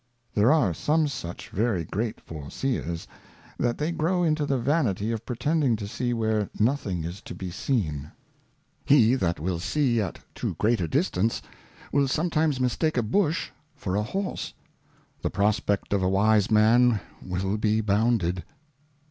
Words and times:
There 0.33 0.51
are 0.51 0.73
some 0.73 1.07
such 1.07 1.49
very 1.51 1.85
great 1.85 2.19
Foreseers, 2.19 3.07
that 3.59 3.77
they 3.77 3.91
grow 3.91 4.23
into 4.23 4.47
the 4.47 4.57
Vanity 4.57 5.11
of 5.11 5.27
pretending 5.27 5.75
to 5.75 5.87
see 5.87 6.11
where 6.11 6.49
nothing 6.59 7.03
is 7.03 7.21
to 7.21 7.35
be 7.35 7.51
seen. 7.51 8.11
He 8.83 9.13
and 9.13 9.21
Reflections. 9.21 9.21
247 9.27 9.27
He 9.27 9.27
that 9.27 9.39
will 9.39 9.59
see 9.59 10.01
at 10.01 10.19
too 10.33 10.55
great 10.55 10.81
a 10.81 10.87
distance, 10.87 11.43
will 11.91 12.07
sometimes 12.07 12.59
mis 12.59 12.75
take 12.77 12.97
a 12.97 13.03
Bush 13.03 13.51
for 13.75 13.95
a 13.95 14.01
Horse: 14.01 14.55
The 15.21 15.29
Prospect 15.29 15.93
of 15.93 16.01
a 16.01 16.09
wise 16.09 16.49
Man 16.49 16.99
will 17.21 17.57
be 17.57 17.79
bounded. 17.79 18.43